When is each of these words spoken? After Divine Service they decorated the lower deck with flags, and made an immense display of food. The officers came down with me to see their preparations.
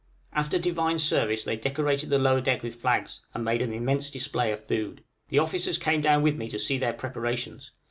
After 0.33 0.57
Divine 0.57 0.97
Service 0.97 1.43
they 1.43 1.55
decorated 1.57 2.09
the 2.09 2.17
lower 2.17 2.41
deck 2.41 2.63
with 2.63 2.73
flags, 2.73 3.21
and 3.35 3.45
made 3.45 3.61
an 3.61 3.71
immense 3.71 4.09
display 4.09 4.51
of 4.51 4.65
food. 4.65 5.03
The 5.29 5.37
officers 5.37 5.77
came 5.77 6.01
down 6.01 6.23
with 6.23 6.37
me 6.37 6.49
to 6.49 6.57
see 6.57 6.79
their 6.79 6.93
preparations. 6.93 7.71